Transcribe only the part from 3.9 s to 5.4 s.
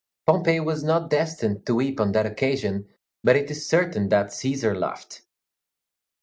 that Cæsar laughed.